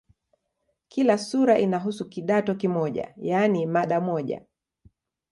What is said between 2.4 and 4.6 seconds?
kimoja, yaani mada moja.